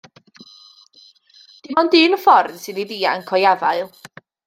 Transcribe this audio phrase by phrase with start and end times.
[1.67, 3.97] Dim ond un ffordd sydd i ddianc o'i afael